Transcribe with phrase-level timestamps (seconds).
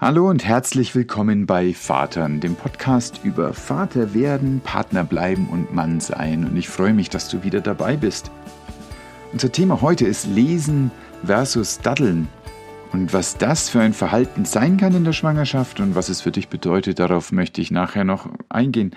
[0.00, 5.98] Hallo und herzlich willkommen bei Vatern, dem Podcast über Vater werden, Partner bleiben und Mann
[5.98, 6.44] sein.
[6.44, 8.30] Und ich freue mich, dass du wieder dabei bist.
[9.32, 10.92] Unser Thema heute ist Lesen
[11.24, 12.28] versus Daddeln.
[12.92, 16.30] Und was das für ein Verhalten sein kann in der Schwangerschaft und was es für
[16.30, 18.94] dich bedeutet, darauf möchte ich nachher noch eingehen.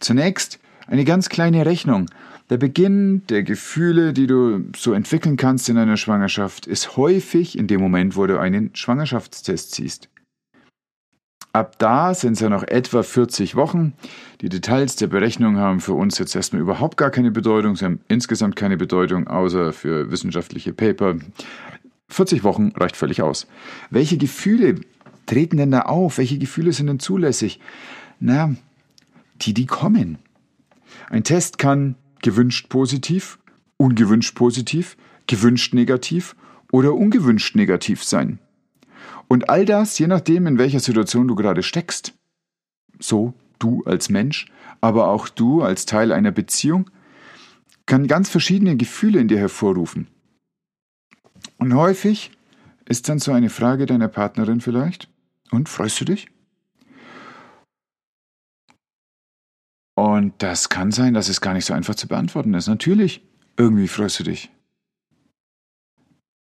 [0.00, 0.58] Zunächst
[0.88, 2.06] eine ganz kleine Rechnung.
[2.50, 7.68] Der Beginn der Gefühle, die du so entwickeln kannst in einer Schwangerschaft, ist häufig in
[7.68, 10.08] dem Moment, wo du einen Schwangerschaftstest siehst.
[11.54, 13.92] Ab da sind es ja noch etwa 40 Wochen.
[14.40, 17.76] Die Details der Berechnung haben für uns jetzt erstmal überhaupt gar keine Bedeutung.
[17.76, 21.14] Sie haben insgesamt keine Bedeutung, außer für wissenschaftliche Paper.
[22.08, 23.46] 40 Wochen reicht völlig aus.
[23.88, 24.80] Welche Gefühle
[25.26, 26.18] treten denn da auf?
[26.18, 27.60] Welche Gefühle sind denn zulässig?
[28.18, 28.56] Na,
[29.42, 30.18] die, die kommen.
[31.08, 33.38] Ein Test kann gewünscht positiv,
[33.76, 34.96] ungewünscht positiv,
[35.28, 36.34] gewünscht negativ
[36.72, 38.40] oder ungewünscht negativ sein.
[39.28, 42.14] Und all das, je nachdem, in welcher Situation du gerade steckst.
[42.98, 44.46] So, du als Mensch,
[44.80, 46.90] aber auch du als Teil einer Beziehung,
[47.86, 50.08] kann ganz verschiedene Gefühle in dir hervorrufen.
[51.58, 52.30] Und häufig
[52.86, 55.08] ist dann so eine Frage deiner Partnerin vielleicht,
[55.50, 56.28] und freust du dich?
[59.94, 62.66] Und das kann sein, dass es gar nicht so einfach zu beantworten ist.
[62.66, 63.22] Natürlich,
[63.56, 64.50] irgendwie freust du dich.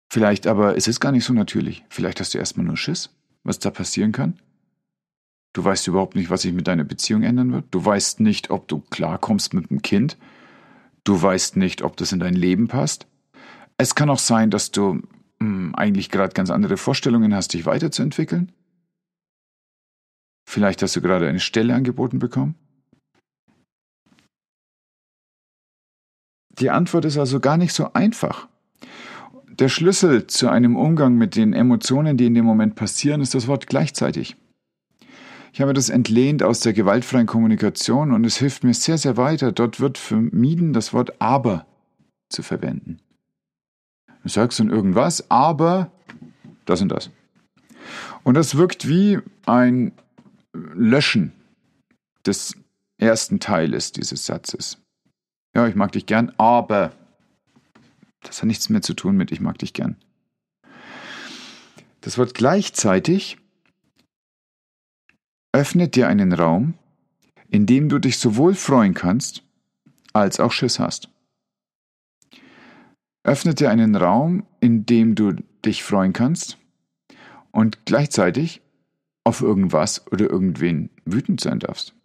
[0.09, 1.83] Vielleicht aber es ist gar nicht so natürlich.
[1.89, 3.09] Vielleicht hast du erstmal nur Schiss,
[3.43, 4.39] was da passieren kann.
[5.53, 7.65] Du weißt überhaupt nicht, was sich mit deiner Beziehung ändern wird.
[7.71, 10.17] Du weißt nicht, ob du klarkommst mit dem Kind.
[11.03, 13.07] Du weißt nicht, ob das in dein Leben passt.
[13.77, 15.01] Es kann auch sein, dass du mh,
[15.39, 18.51] hm, eigentlich gerade ganz andere Vorstellungen hast, dich weiterzuentwickeln.
[20.47, 22.55] Vielleicht hast du gerade eine Stelle angeboten bekommen.
[26.49, 28.47] Die Antwort ist also gar nicht so einfach.
[29.59, 33.47] Der Schlüssel zu einem Umgang mit den Emotionen, die in dem Moment passieren, ist das
[33.47, 34.35] Wort gleichzeitig.
[35.51, 39.51] Ich habe das entlehnt aus der gewaltfreien Kommunikation und es hilft mir sehr, sehr weiter.
[39.51, 41.65] Dort wird vermieden, das Wort aber
[42.29, 42.99] zu verwenden.
[44.21, 45.91] Du sagst dann irgendwas, aber
[46.65, 47.09] das und das.
[48.23, 49.93] Und das wirkt wie ein
[50.53, 51.31] Löschen
[52.27, 52.55] des
[52.99, 54.77] ersten Teiles dieses Satzes.
[55.55, 56.91] Ja, ich mag dich gern, aber
[58.21, 59.95] das hat nichts mehr zu tun mit ich mag dich gern.
[62.01, 63.37] Das Wort gleichzeitig
[65.51, 66.75] öffnet dir einen Raum,
[67.49, 69.43] in dem du dich sowohl freuen kannst,
[70.13, 71.09] als auch Schiss hast.
[73.23, 75.33] Öffnet dir einen Raum, in dem du
[75.65, 76.57] dich freuen kannst
[77.51, 78.61] und gleichzeitig
[79.23, 81.96] auf irgendwas oder irgendwen wütend sein darfst.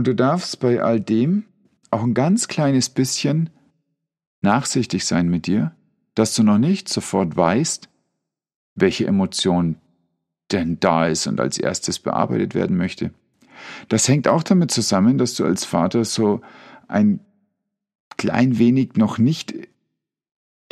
[0.00, 1.44] Und du darfst bei all dem
[1.90, 3.50] auch ein ganz kleines bisschen
[4.40, 5.76] nachsichtig sein mit dir,
[6.14, 7.90] dass du noch nicht sofort weißt,
[8.74, 9.76] welche Emotion
[10.52, 13.12] denn da ist und als erstes bearbeitet werden möchte.
[13.90, 16.40] Das hängt auch damit zusammen, dass du als Vater so
[16.88, 17.20] ein
[18.16, 19.52] klein wenig noch nicht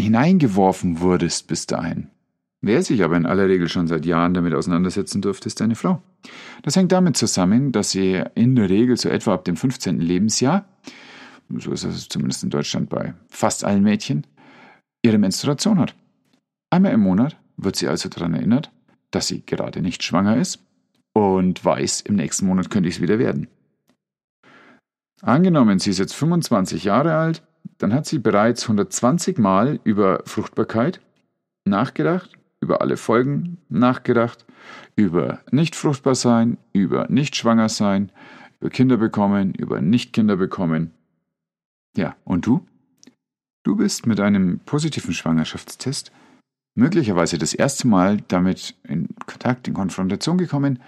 [0.00, 2.08] hineingeworfen wurdest bis dahin.
[2.60, 6.02] Wer sich aber in aller Regel schon seit Jahren damit auseinandersetzen durfte, ist deine Frau.
[6.62, 10.00] Das hängt damit zusammen, dass sie in der Regel so etwa ab dem 15.
[10.00, 10.66] Lebensjahr,
[11.56, 14.26] so ist es zumindest in Deutschland bei fast allen Mädchen,
[15.02, 15.94] ihre Menstruation hat.
[16.70, 18.72] Einmal im Monat wird sie also daran erinnert,
[19.12, 20.58] dass sie gerade nicht schwanger ist
[21.12, 23.46] und weiß, im nächsten Monat könnte ich es wieder werden.
[25.22, 27.42] Angenommen, sie ist jetzt 25 Jahre alt,
[27.78, 31.00] dann hat sie bereits 120 Mal über Fruchtbarkeit
[31.64, 34.44] nachgedacht über alle Folgen nachgedacht,
[34.96, 38.10] über nicht fruchtbar sein, über nicht schwanger sein,
[38.60, 40.92] über Kinder bekommen, über nicht Kinder bekommen.
[41.96, 42.66] Ja, und du?
[43.62, 46.12] Du bist mit einem positiven Schwangerschaftstest
[46.74, 50.80] möglicherweise das erste Mal damit in Kontakt, in Konfrontation gekommen,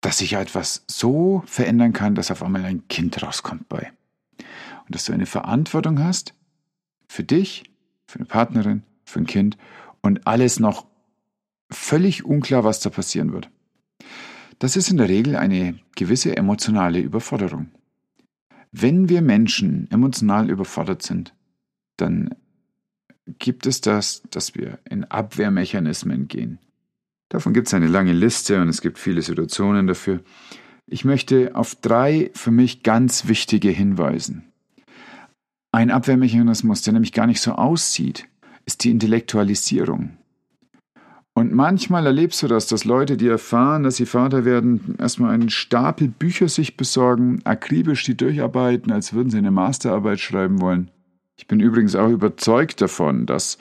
[0.00, 3.92] dass sich etwas so verändern kann, dass auf einmal ein Kind rauskommt bei.
[4.86, 6.34] Und dass du eine Verantwortung hast
[7.08, 7.62] für dich,
[8.06, 9.56] für eine Partnerin, für ein Kind
[10.02, 10.86] und alles noch
[11.70, 13.50] völlig unklar, was da passieren wird.
[14.58, 17.70] Das ist in der Regel eine gewisse emotionale Überforderung.
[18.70, 21.34] Wenn wir Menschen emotional überfordert sind,
[21.96, 22.34] dann
[23.38, 26.58] gibt es das, dass wir in Abwehrmechanismen gehen.
[27.28, 30.20] Davon gibt es eine lange Liste und es gibt viele Situationen dafür.
[30.86, 34.44] Ich möchte auf drei für mich ganz wichtige hinweisen.
[35.70, 38.28] Ein Abwehrmechanismus, der nämlich gar nicht so aussieht,
[38.66, 40.18] ist die Intellektualisierung.
[41.34, 45.48] Und manchmal erlebst du das, dass Leute, die erfahren, dass sie Vater werden, erstmal einen
[45.48, 50.90] Stapel Bücher sich besorgen, akribisch die durcharbeiten, als würden sie eine Masterarbeit schreiben wollen.
[51.36, 53.56] Ich bin übrigens auch überzeugt davon, dass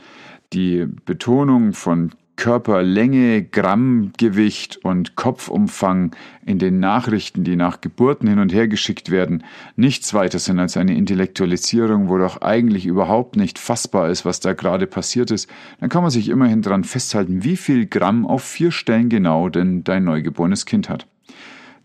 [0.51, 2.12] die Betonung von
[2.42, 9.44] Körperlänge, Grammgewicht und Kopfumfang in den Nachrichten, die nach Geburten hin und her geschickt werden,
[9.76, 14.54] nichts weiter sind als eine Intellektualisierung, wo doch eigentlich überhaupt nicht fassbar ist, was da
[14.54, 15.52] gerade passiert ist,
[15.82, 19.84] dann kann man sich immerhin daran festhalten, wie viel Gramm auf vier Stellen genau denn
[19.84, 21.06] dein neugeborenes Kind hat.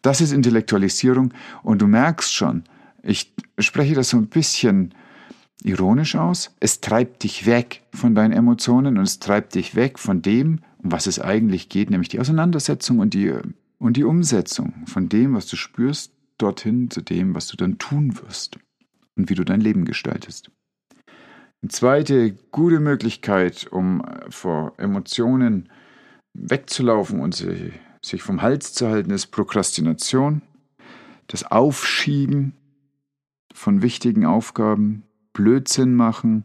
[0.00, 2.64] Das ist Intellektualisierung und du merkst schon,
[3.02, 4.94] ich spreche das so ein bisschen
[5.62, 6.54] ironisch aus.
[6.60, 10.92] Es treibt dich weg von deinen Emotionen und es treibt dich weg von dem, um
[10.92, 13.32] was es eigentlich geht, nämlich die Auseinandersetzung und die,
[13.78, 18.18] und die Umsetzung von dem, was du spürst, dorthin zu dem, was du dann tun
[18.18, 18.58] wirst
[19.16, 20.50] und wie du dein Leben gestaltest.
[21.62, 25.70] Eine zweite gute Möglichkeit, um vor Emotionen
[26.34, 27.34] wegzulaufen und
[28.02, 30.42] sich vom Hals zu halten, ist Prokrastination,
[31.26, 32.52] das Aufschieben
[33.52, 35.05] von wichtigen Aufgaben,
[35.36, 36.44] Blödsinn machen,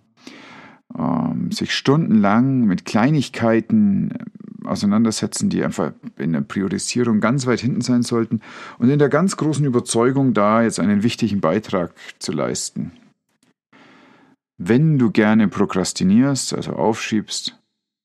[0.97, 7.81] ähm, sich stundenlang mit Kleinigkeiten äh, auseinandersetzen, die einfach in der Priorisierung ganz weit hinten
[7.81, 8.41] sein sollten
[8.77, 12.91] und in der ganz großen Überzeugung da jetzt einen wichtigen Beitrag zu leisten.
[14.57, 17.57] Wenn du gerne prokrastinierst, also aufschiebst,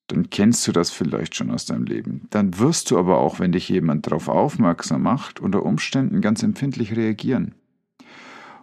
[0.06, 2.28] dann kennst du das vielleicht schon aus deinem Leben.
[2.30, 6.96] Dann wirst du aber auch, wenn dich jemand darauf aufmerksam macht, unter Umständen ganz empfindlich
[6.96, 7.54] reagieren.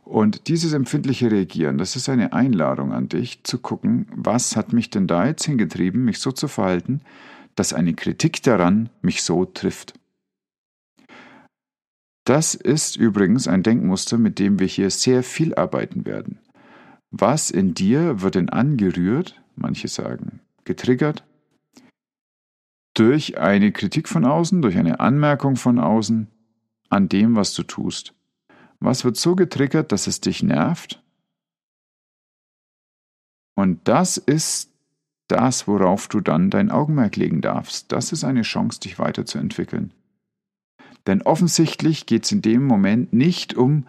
[0.04, 4.90] Und dieses empfindliche Reagieren, das ist eine Einladung an dich zu gucken, was hat mich
[4.90, 7.02] denn da jetzt hingetrieben, mich so zu verhalten,
[7.56, 9.94] dass eine Kritik daran mich so trifft.
[12.26, 16.40] Das ist übrigens ein Denkmuster, mit dem wir hier sehr viel arbeiten werden.
[17.12, 21.26] Was in dir wird denn angerührt, manche sagen getriggert,
[22.94, 26.28] durch eine Kritik von außen, durch eine Anmerkung von außen
[26.90, 28.14] an dem, was du tust.
[28.84, 31.02] Was wird so getriggert, dass es dich nervt?
[33.56, 34.72] Und das ist
[35.30, 37.94] das, worauf du dann dein Augenmerk legen darfst.
[37.94, 39.94] Das ist eine Chance, dich weiterzuentwickeln.
[41.08, 43.88] Denn offensichtlich geht es in dem Moment nicht um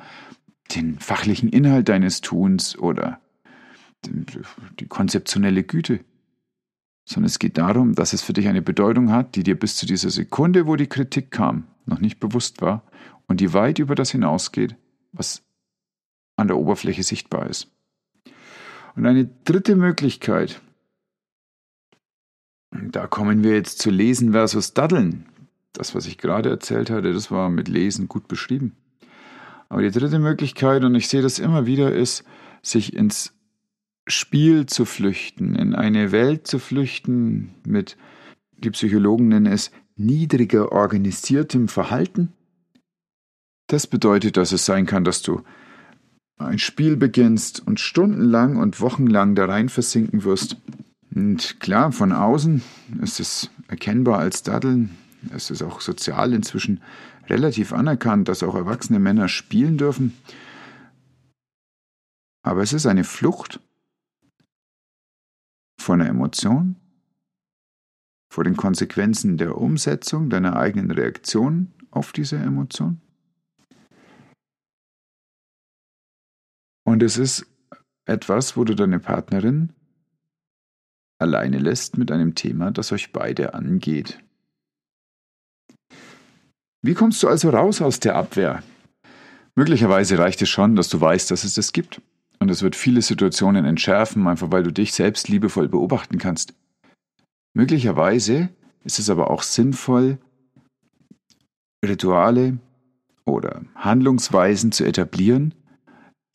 [0.77, 3.21] den fachlichen Inhalt deines Tuns oder
[4.07, 6.05] die konzeptionelle Güte,
[7.05, 9.87] sondern es geht darum, dass es für dich eine Bedeutung hat, die dir bis zu
[9.87, 12.85] dieser Sekunde, wo die Kritik kam, noch nicht bewusst war
[13.27, 14.77] und die weit über das hinausgeht,
[15.15, 15.43] was
[16.37, 17.69] an der Oberfläche sichtbar ist.
[18.97, 20.61] Und eine dritte Möglichkeit,
[22.71, 25.27] da kommen wir jetzt zu Lesen versus Daddeln.
[25.73, 28.77] Das, was ich gerade erzählt hatte, das war mit Lesen gut beschrieben.
[29.69, 32.25] Aber die dritte Möglichkeit, und ich sehe das immer wieder, ist,
[32.63, 33.33] sich ins
[34.07, 37.97] Spiel zu flüchten, in eine Welt zu flüchten mit,
[38.59, 42.33] die Psychologen nennen es, niedriger organisiertem Verhalten
[43.67, 45.43] das bedeutet, dass es sein kann, dass du
[46.39, 50.57] ein Spiel beginnst und stundenlang und wochenlang da rein versinken wirst.
[51.15, 52.63] Und klar, von außen
[53.03, 54.99] ist es erkennbar als Daddeln.
[55.33, 56.83] Es ist auch sozial inzwischen
[57.29, 60.15] relativ anerkannt, dass auch erwachsene Männer spielen dürfen.
[62.43, 63.61] Aber es ist eine Flucht
[65.81, 66.77] vor einer Emotion,
[68.31, 73.01] vor den Konsequenzen der Umsetzung deiner eigenen Reaktion auf diese Emotion.
[76.95, 77.45] Und es ist
[78.05, 79.73] etwas, wo du deine Partnerin
[81.19, 84.21] alleine lässt mit einem Thema, das euch beide angeht.
[86.83, 88.63] Wie kommst du also raus aus der Abwehr?
[89.57, 92.01] Möglicherweise reicht es schon, dass du weißt, dass es das gibt.
[92.39, 96.55] Und es wird viele Situationen entschärfen, einfach weil du dich selbst liebevoll beobachten kannst.
[97.55, 98.51] Möglicherweise
[98.85, 100.19] ist es aber auch sinnvoll,
[101.85, 102.59] Rituale
[103.25, 105.55] oder Handlungsweisen zu etablieren,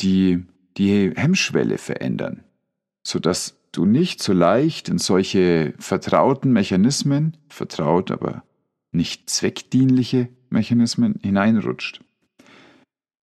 [0.02, 0.46] die
[0.78, 2.44] die Hemmschwelle verändern,
[3.04, 8.44] sodass du nicht so leicht in solche vertrauten Mechanismen, vertraut aber
[8.92, 12.02] nicht zweckdienliche Mechanismen hineinrutscht.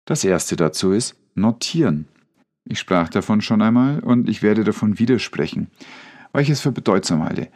[0.06, 2.08] Das erste dazu ist Notieren.
[2.66, 5.68] Ich sprach davon schon einmal und ich werde davon widersprechen,
[6.32, 7.50] weil ich es für bedeutsam halte.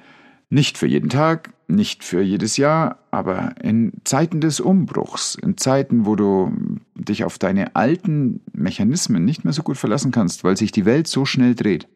[0.50, 6.06] Nicht für jeden Tag, nicht für jedes Jahr, aber in Zeiten des Umbruchs, in Zeiten,
[6.06, 6.52] wo du
[7.10, 11.08] dich auf deine alten Mechanismen nicht mehr so gut verlassen kannst, weil sich die Welt
[11.08, 11.88] so schnell dreht,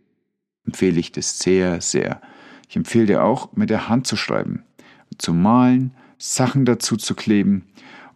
[0.65, 2.22] empfehle ich das sehr, sehr.
[2.70, 4.63] Ich empfehle dir auch, mit der Hand zu schreiben,
[5.17, 7.65] zu malen, Sachen dazu zu kleben.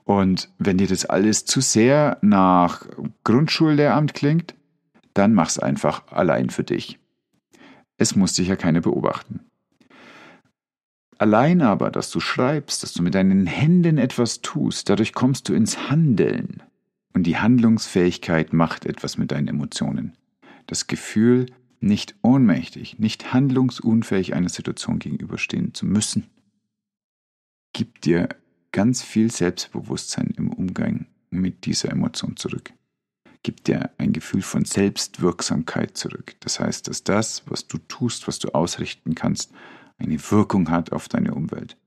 [0.03, 2.85] Und wenn dir das alles zu sehr nach
[3.23, 4.55] Grundschullehramt klingt,
[5.13, 6.99] dann mach's einfach allein für dich.
[7.97, 9.41] Es muss dich ja keiner beobachten.
[11.17, 15.53] Allein aber, dass du schreibst, dass du mit deinen Händen etwas tust, dadurch kommst du
[15.53, 16.61] ins Handeln.
[17.17, 20.15] Und die Handlungsfähigkeit macht etwas mit deinen Emotionen.
[20.67, 21.47] das Gefühl,
[21.79, 26.29] nicht ohnmächtig, nicht handlungsunfähig einer Situation gegenüberstehen zu müssen,
[27.73, 28.29] gibt dir
[28.71, 32.71] ganz viel Selbstbewusstsein im Umgang mit dieser Emotion zurück.
[33.41, 36.35] Gibt dir ein Gefühl von Selbstwirksamkeit zurück.
[36.41, 39.51] Das heißt, dass das, was du tust, was du ausrichten kannst,
[39.97, 41.77] eine Wirkung hat auf deine Umwelt.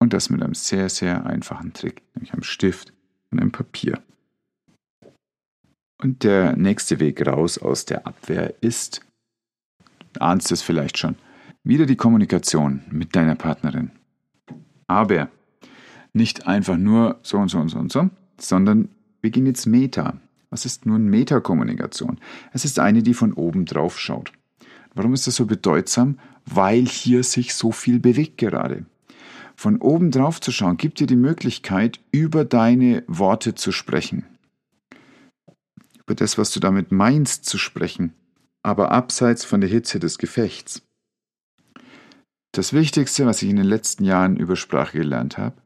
[0.00, 2.92] Und das mit einem sehr, sehr einfachen Trick, nämlich einem Stift
[3.30, 4.00] und einem Papier.
[6.02, 9.02] Und der nächste Weg raus aus der Abwehr ist,
[10.18, 11.16] ahnst es vielleicht schon,
[11.62, 13.90] wieder die Kommunikation mit deiner Partnerin.
[14.86, 15.28] Aber
[16.12, 18.08] nicht einfach nur so und so und so und so,
[18.38, 18.88] sondern
[19.22, 20.18] gehen jetzt Meta.
[20.48, 22.18] Was ist nun Metakommunikation?
[22.52, 24.32] Es ist eine, die von oben drauf schaut.
[24.94, 26.18] Warum ist das so bedeutsam?
[26.46, 28.86] Weil hier sich so viel bewegt gerade.
[29.60, 34.24] Von oben drauf zu schauen, gibt dir die Möglichkeit, über deine Worte zu sprechen.
[35.98, 38.14] Über das, was du damit meinst, zu sprechen,
[38.62, 40.80] aber abseits von der Hitze des Gefechts.
[42.52, 45.60] Das Wichtigste, was ich in den letzten Jahren über Sprache gelernt habe,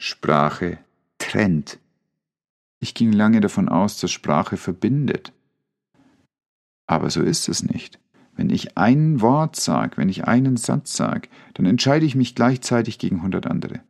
[0.00, 0.78] Sprache
[1.18, 1.78] trennt.
[2.80, 5.34] Ich ging lange davon aus, dass Sprache verbindet.
[6.86, 7.98] Aber so ist es nicht.
[8.36, 12.98] Wenn ich ein Wort sage, wenn ich einen Satz sage, dann entscheide ich mich gleichzeitig
[12.98, 13.80] gegen hundert andere.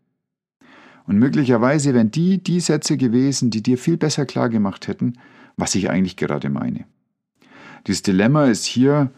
[1.07, 5.19] Und möglicherweise wären die die Sätze gewesen, die dir viel besser klar gemacht hätten,
[5.57, 6.85] was ich eigentlich gerade meine.
[7.87, 9.11] Dieses Dilemma ist hier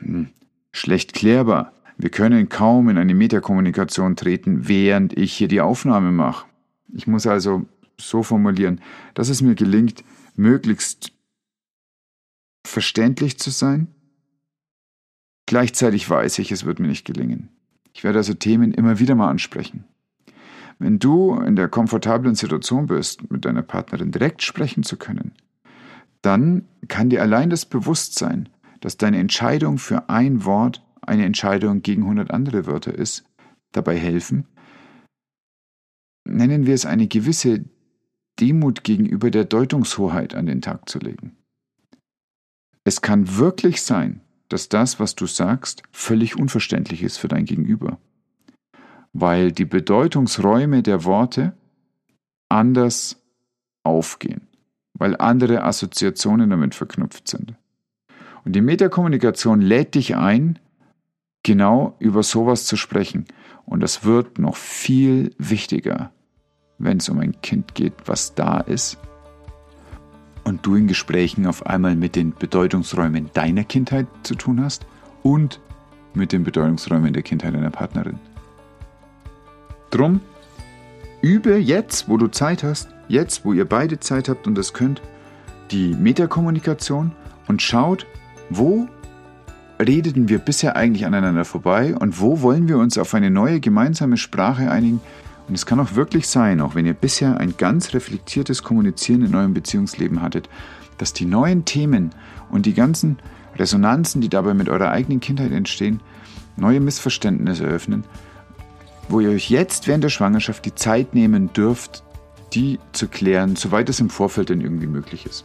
[0.00, 0.28] hm,
[0.72, 1.72] schlecht klärbar.
[1.96, 6.46] Wir können kaum in eine Metakommunikation treten, während ich hier die Aufnahme mache.
[6.92, 7.64] Ich muss also
[7.98, 8.80] so formulieren,
[9.14, 11.12] dass es mir gelingt, möglichst
[12.66, 13.88] verständlich zu sein,
[15.46, 17.48] Gleichzeitig weiß ich, es wird mir nicht gelingen.
[17.94, 19.84] Ich werde also Themen immer wieder mal ansprechen.
[20.78, 25.32] Wenn du in der komfortablen Situation bist, mit deiner Partnerin direkt sprechen zu können,
[26.20, 28.48] dann kann dir allein das Bewusstsein,
[28.80, 33.24] dass deine Entscheidung für ein Wort eine Entscheidung gegen 100 andere Wörter ist,
[33.72, 34.46] dabei helfen,
[36.24, 37.64] nennen wir es eine gewisse
[38.40, 41.36] Demut gegenüber der Deutungshoheit an den Tag zu legen.
[42.84, 47.98] Es kann wirklich sein, dass das, was du sagst, völlig unverständlich ist für dein Gegenüber,
[49.12, 51.54] weil die Bedeutungsräume der Worte
[52.48, 53.22] anders
[53.82, 54.48] aufgehen,
[54.94, 57.54] weil andere Assoziationen damit verknüpft sind.
[58.44, 60.58] Und die Metakommunikation lädt dich ein,
[61.42, 63.26] genau über sowas zu sprechen.
[63.64, 66.12] Und das wird noch viel wichtiger,
[66.78, 68.98] wenn es um ein Kind geht, was da ist
[70.46, 74.86] und du in Gesprächen auf einmal mit den Bedeutungsräumen deiner Kindheit zu tun hast
[75.24, 75.60] und
[76.14, 78.20] mit den Bedeutungsräumen der Kindheit deiner Partnerin.
[79.90, 80.20] Drum,
[81.20, 85.02] übe jetzt, wo du Zeit hast, jetzt, wo ihr beide Zeit habt und das könnt,
[85.72, 87.10] die Metakommunikation
[87.48, 88.06] und schaut,
[88.48, 88.86] wo
[89.80, 94.16] redeten wir bisher eigentlich aneinander vorbei und wo wollen wir uns auf eine neue gemeinsame
[94.16, 95.00] Sprache einigen,
[95.48, 99.34] und es kann auch wirklich sein, auch wenn ihr bisher ein ganz reflektiertes Kommunizieren in
[99.34, 100.48] eurem Beziehungsleben hattet,
[100.98, 102.10] dass die neuen Themen
[102.50, 103.18] und die ganzen
[103.56, 106.00] Resonanzen, die dabei mit eurer eigenen Kindheit entstehen,
[106.56, 108.04] neue Missverständnisse eröffnen,
[109.08, 112.02] wo ihr euch jetzt während der Schwangerschaft die Zeit nehmen dürft,
[112.52, 115.44] die zu klären, soweit es im Vorfeld denn irgendwie möglich ist.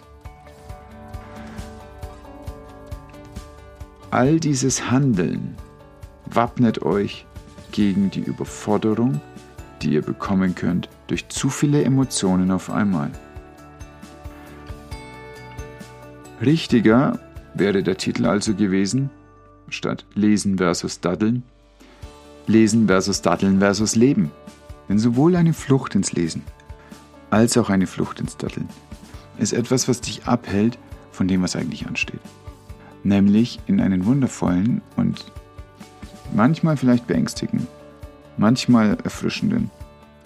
[4.10, 5.56] All dieses Handeln
[6.26, 7.26] wappnet euch
[7.72, 9.22] gegen die Überforderung
[9.82, 13.12] die ihr bekommen könnt durch zu viele Emotionen auf einmal.
[16.42, 17.20] Richtiger
[17.54, 19.10] wäre der Titel also gewesen,
[19.70, 21.44] statt Lesen versus Daddeln,
[22.48, 24.32] Lesen versus Daddeln versus Leben.
[24.90, 26.44] Denn sowohl eine Flucht ins Lesen
[27.30, 28.68] als auch eine Flucht ins Daddeln
[29.38, 30.78] ist etwas, was dich abhält
[31.12, 32.20] von dem, was eigentlich ansteht.
[33.04, 35.32] Nämlich in einen wundervollen und
[36.34, 37.68] manchmal vielleicht beängstigenden
[38.38, 39.70] manchmal erfrischenden,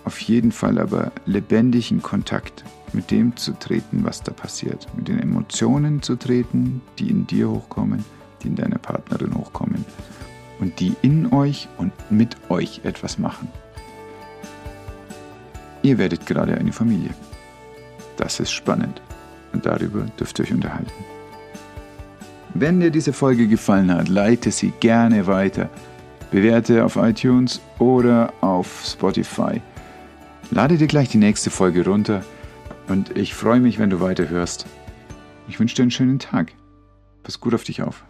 [0.04, 5.20] auf jeden Fall aber lebendigen Kontakt mit dem zu treten, was da passiert, mit den
[5.20, 8.06] Emotionen zu treten, die in dir hochkommen,
[8.42, 9.84] die in deiner Partnerin hochkommen
[10.60, 13.50] und die in euch und mit euch etwas machen.
[15.82, 17.12] Ihr werdet gerade eine Familie.
[18.18, 19.02] Das ist spannend
[19.54, 20.92] und darüber dürft ihr euch unterhalten.
[22.54, 25.70] Wenn dir diese Folge gefallen hat, leite sie gerne weiter
[26.36, 29.62] bewerte auf iTunes oder auf Spotify.
[30.52, 32.26] Lade dir gleich die nächste Folge runter
[32.90, 34.66] und ich freue mich, wenn du weiterhörst.
[35.48, 36.52] Ich wünsche dir einen schönen Tag.
[37.24, 38.04] Pass gut auf dich auf.